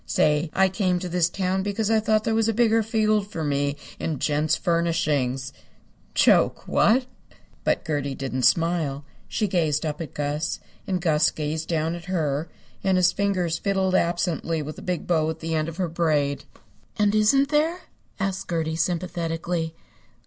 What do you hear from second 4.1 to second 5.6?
Gents' Furnishings.